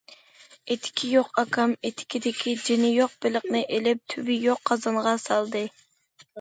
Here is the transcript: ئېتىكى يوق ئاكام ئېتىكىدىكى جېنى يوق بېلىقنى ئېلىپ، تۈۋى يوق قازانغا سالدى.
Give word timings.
ئېتىكى 0.75 1.11
يوق 1.15 1.29
ئاكام 1.41 1.75
ئېتىكىدىكى 1.89 2.55
جېنى 2.63 2.91
يوق 2.95 3.15
بېلىقنى 3.27 3.63
ئېلىپ، 3.69 4.03
تۈۋى 4.17 4.41
يوق 4.49 4.67
قازانغا 4.73 5.17
سالدى. 5.29 5.67